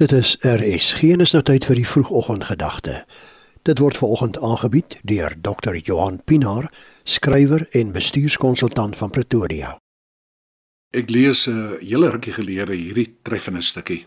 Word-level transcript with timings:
Dit 0.00 0.12
is 0.12 0.36
RS. 0.40 0.92
Geen 0.92 1.20
is 1.20 1.34
nou 1.36 1.42
tyd 1.44 1.66
vir 1.68 1.76
die 1.76 1.84
vroegoggendgedagte. 1.84 3.02
Dit 3.68 3.82
word 3.84 3.98
veraloggend 4.00 4.38
aangebied 4.40 4.94
deur 5.04 5.34
Dr. 5.44 5.76
Johan 5.76 6.16
Pinaar, 6.24 6.70
skrywer 7.04 7.66
en 7.76 7.90
bestuurskonsultant 7.92 8.96
van 8.96 9.10
Pretoria. 9.12 9.74
Ek 10.96 11.12
lees 11.12 11.44
'n 11.48 11.76
hele 11.84 12.08
rukkie 12.10 12.32
gelede 12.32 12.72
hierdie 12.72 13.12
treffende 13.22 13.60
stukkie. 13.60 14.06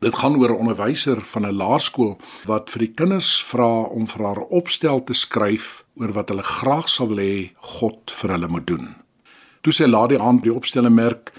Dit 0.00 0.14
gaan 0.14 0.34
oor 0.34 0.50
'n 0.50 0.66
onderwyser 0.66 1.22
van 1.22 1.46
'n 1.46 1.54
laerskool 1.54 2.18
wat 2.46 2.70
vir 2.70 2.78
die 2.78 2.94
kinders 2.94 3.42
vra 3.42 3.82
om 3.82 4.06
vir 4.06 4.26
haar 4.26 4.42
opstel 4.50 5.04
te 5.04 5.14
skryf 5.14 5.84
oor 5.94 6.12
wat 6.12 6.28
hulle 6.28 6.42
graag 6.42 6.88
sal 6.88 7.16
hê 7.16 7.52
God 7.56 8.10
vir 8.10 8.30
hulle 8.30 8.48
moet 8.48 8.66
doen. 8.66 8.94
Toe 9.62 9.72
sy 9.72 9.86
laat 9.86 10.08
die 10.08 10.18
aand 10.18 10.42
die 10.42 10.54
opstelle 10.54 10.90
merk, 10.90 11.32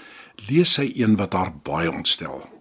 lees 0.48 0.72
sy 0.72 0.92
een 0.96 1.16
wat 1.16 1.32
haar 1.32 1.52
baie 1.62 1.92
ontstel. 1.92 2.51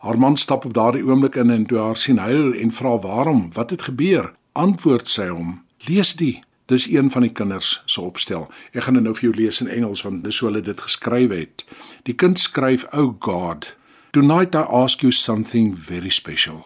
Haar 0.00 0.18
man 0.18 0.36
stap 0.36 0.64
op 0.64 0.72
daardie 0.74 1.04
oomblik 1.04 1.34
in 1.34 1.50
en 1.50 1.66
toe 1.66 1.78
haar 1.78 1.96
sien 1.96 2.18
huil 2.18 2.54
en 2.56 2.70
vra 2.72 2.98
waarom, 2.98 3.52
wat 3.52 3.70
het 3.70 3.82
gebeur? 3.82 4.32
Antwoord 4.52 5.08
sy 5.08 5.26
hom: 5.28 5.60
"Lees 5.84 6.14
die. 6.16 6.40
Dis 6.66 6.86
een 6.88 7.10
van 7.10 7.22
die 7.22 7.32
kinders 7.32 7.82
se 7.84 8.00
opstel. 8.00 8.48
Ek 8.72 8.82
gaan 8.82 8.94
dit 8.94 9.02
nou 9.02 9.12
vir 9.14 9.28
jou 9.28 9.34
lees 9.34 9.60
in 9.60 9.68
Engels 9.68 10.02
want 10.02 10.24
dis 10.24 10.38
hoe 10.38 10.48
hulle 10.48 10.62
dit 10.62 10.80
geskryf 10.80 11.30
het. 11.30 11.66
Die 12.08 12.14
kind 12.14 12.38
skryf: 12.38 12.86
"Oh 12.92 13.12
God, 13.18 13.76
tonight 14.10 14.54
I 14.54 14.64
ask 14.82 15.00
you 15.00 15.12
something 15.12 15.76
very 15.78 16.10
special. 16.10 16.64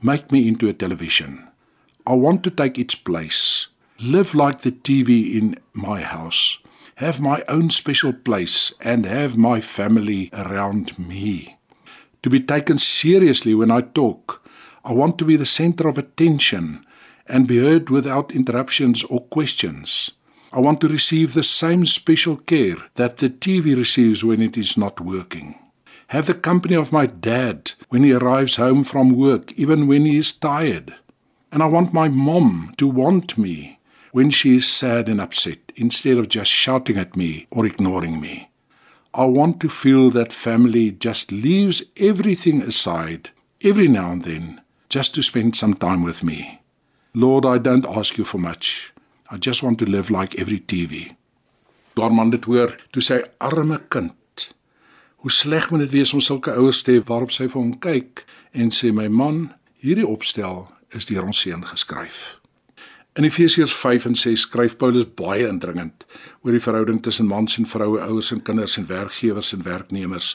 Make 0.00 0.24
me 0.30 0.44
into 0.44 0.68
a 0.68 0.74
television. 0.74 1.40
I 2.06 2.12
want 2.12 2.42
to 2.42 2.50
take 2.50 2.80
its 2.80 2.96
place. 3.02 3.72
Live 3.96 4.34
like 4.34 4.58
the 4.58 4.74
TV 4.82 5.08
in 5.40 5.56
my 5.72 6.02
house. 6.02 6.60
Have 6.94 7.22
my 7.22 7.42
own 7.48 7.70
special 7.70 8.12
place 8.12 8.74
and 8.78 9.06
have 9.06 9.36
my 9.36 9.60
family 9.62 10.28
around 10.32 10.98
me." 10.98 11.56
To 12.24 12.30
be 12.30 12.40
taken 12.40 12.78
seriously 12.78 13.54
when 13.54 13.70
I 13.70 13.82
talk. 13.82 14.42
I 14.82 14.94
want 14.94 15.18
to 15.18 15.26
be 15.26 15.36
the 15.36 15.44
center 15.44 15.86
of 15.88 15.98
attention 15.98 16.82
and 17.28 17.46
be 17.46 17.58
heard 17.58 17.90
without 17.90 18.32
interruptions 18.32 19.04
or 19.04 19.20
questions. 19.20 20.12
I 20.50 20.60
want 20.60 20.80
to 20.80 20.88
receive 20.88 21.34
the 21.34 21.42
same 21.42 21.84
special 21.84 22.38
care 22.38 22.76
that 22.94 23.18
the 23.18 23.28
TV 23.28 23.76
receives 23.76 24.24
when 24.24 24.40
it 24.40 24.56
is 24.56 24.78
not 24.78 25.02
working. 25.02 25.58
Have 26.06 26.26
the 26.26 26.32
company 26.32 26.74
of 26.74 26.92
my 26.92 27.04
dad 27.04 27.72
when 27.90 28.04
he 28.04 28.14
arrives 28.14 28.56
home 28.56 28.84
from 28.84 29.10
work, 29.10 29.52
even 29.58 29.86
when 29.86 30.06
he 30.06 30.16
is 30.16 30.32
tired. 30.32 30.94
And 31.52 31.62
I 31.62 31.66
want 31.66 31.92
my 31.92 32.08
mom 32.08 32.72
to 32.78 32.88
want 32.88 33.36
me 33.36 33.80
when 34.12 34.30
she 34.30 34.56
is 34.56 34.66
sad 34.66 35.10
and 35.10 35.20
upset 35.20 35.58
instead 35.76 36.16
of 36.16 36.30
just 36.30 36.50
shouting 36.50 36.96
at 36.96 37.18
me 37.18 37.48
or 37.50 37.66
ignoring 37.66 38.18
me. 38.18 38.48
I 39.16 39.26
want 39.26 39.60
to 39.60 39.68
feel 39.68 40.10
that 40.10 40.32
family 40.32 40.90
just 40.90 41.30
leaves 41.30 41.84
everything 41.96 42.60
aside 42.62 43.30
every 43.62 43.86
now 43.86 44.10
and 44.10 44.24
then 44.24 44.60
just 44.88 45.14
to 45.14 45.22
spend 45.22 45.54
some 45.54 45.74
time 45.74 46.02
with 46.02 46.24
me. 46.24 46.60
Lord, 47.14 47.46
I 47.46 47.58
don't 47.58 47.86
ask 47.86 48.18
you 48.18 48.24
for 48.24 48.38
much. 48.38 48.92
I 49.30 49.36
just 49.36 49.62
want 49.62 49.78
to 49.78 49.84
live 49.84 50.10
like 50.10 50.36
every 50.36 50.58
TV. 50.58 51.14
Daar 51.94 52.10
man 52.10 52.30
dit 52.30 52.44
hoor, 52.44 52.74
toe 52.90 53.02
sy 53.02 53.20
arme 53.38 53.78
kind. 53.88 54.50
Hoe 55.22 55.30
sleg 55.30 55.70
moet 55.70 55.86
dit 55.86 55.94
wees 55.94 56.10
om 56.12 56.20
sulke 56.20 56.50
ouers 56.50 56.82
te 56.82 56.96
hê 56.96 57.04
waarop 57.06 57.30
sy 57.30 57.46
vir 57.46 57.60
hom 57.60 57.76
kyk 57.78 58.24
en 58.50 58.74
sê 58.74 58.90
my 58.90 59.06
man, 59.06 59.52
hierdie 59.78 60.08
opstel 60.10 60.64
is 60.90 61.06
deur 61.06 61.30
ons 61.30 61.38
seun 61.46 61.62
geskryf. 61.70 62.40
In 63.14 63.22
Efesiërs 63.22 63.74
5 63.74 64.04
en 64.04 64.14
6 64.14 64.40
skryf 64.40 64.72
Paulus 64.76 65.04
baie 65.14 65.46
indringend 65.46 66.02
oor 66.42 66.50
die 66.50 66.62
verhouding 66.62 66.96
tussen 67.02 67.28
mans 67.30 67.54
en 67.60 67.66
vroue, 67.70 68.00
ouers 68.02 68.32
en 68.34 68.40
kinders 68.42 68.74
en 68.80 68.88
werkgewers 68.88 69.52
en 69.54 69.62
werknemers. 69.62 70.32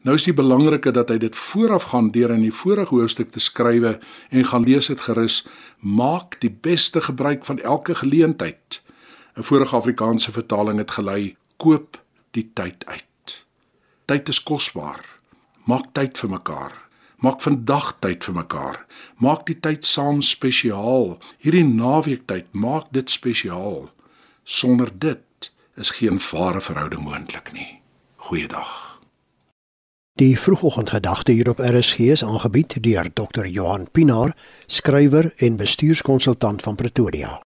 Nou 0.00 0.16
is 0.16 0.24
die 0.24 0.32
belangrike 0.32 0.94
dat 0.96 1.12
hy 1.12 1.18
dit 1.20 1.36
vooraf 1.36 1.90
gaan 1.90 2.08
deur 2.14 2.32
in 2.32 2.46
die 2.46 2.54
vorige 2.56 2.94
hoofstuk 2.94 3.34
te 3.34 3.40
skrywe 3.40 3.98
en 4.30 4.48
gaan 4.48 4.64
lees 4.64 4.88
dit 4.88 5.04
gerus, 5.04 5.42
maak 5.84 6.38
die 6.40 6.50
beste 6.50 7.04
gebruik 7.04 7.44
van 7.44 7.60
elke 7.60 7.94
geleentheid. 8.00 8.80
'n 9.36 9.44
Vorige 9.44 9.76
Afrikaanse 9.76 10.32
vertaling 10.32 10.78
het 10.78 10.90
gelei: 10.90 11.36
koop 11.56 12.00
die 12.30 12.50
tyd 12.54 12.86
uit. 12.86 13.44
Tyd 14.08 14.28
is 14.28 14.42
kosbaar. 14.42 15.04
Maak 15.68 15.92
tyd 15.92 16.18
vir 16.18 16.30
mekaar. 16.30 16.72
Maak 17.22 17.42
vandag 17.42 17.92
tyd 18.02 18.24
vir 18.26 18.34
mekaar. 18.34 18.78
Maak 19.22 19.44
die 19.46 19.54
tyd 19.62 19.86
saam 19.86 20.18
spesiaal. 20.26 21.20
Hierdie 21.38 21.62
naweek 21.68 22.24
tyd, 22.26 22.48
maak 22.50 22.88
dit 22.90 23.10
spesiaal. 23.10 23.92
Sonder 24.42 24.90
dit 24.90 25.52
is 25.78 25.92
geen 26.00 26.18
ware 26.32 26.60
verhouding 26.60 27.04
moontlik 27.06 27.52
nie. 27.54 27.78
Goeiedag. 28.26 28.98
Die 30.18 30.34
vroegoggendgedagte 30.38 31.32
hier 31.32 31.48
op 31.48 31.62
RSG 31.62 32.10
is 32.18 32.24
aangebied 32.24 32.82
deur 32.82 33.06
Dr. 33.14 33.46
Johan 33.46 33.86
Pinaar, 33.90 34.34
skrywer 34.66 35.32
en 35.36 35.56
bestuurskonsultant 35.56 36.62
van 36.62 36.74
Pretoria. 36.74 37.38